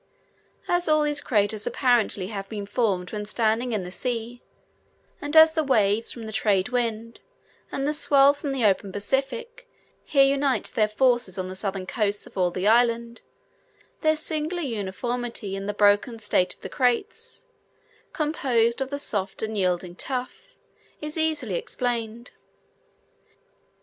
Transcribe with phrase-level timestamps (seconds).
[0.67, 4.41] As all these craters apparently have been formed when standing in the sea,
[5.21, 7.19] and as the waves from the trade wind
[7.71, 9.69] and the swell from the open Pacific
[10.03, 13.21] here unite their forces on the southern coasts of all the islands,
[14.01, 17.45] this singular uniformity in the broken state of the craters,
[18.11, 20.55] composed of the soft and yielding tuff,
[20.99, 22.31] is easily explained.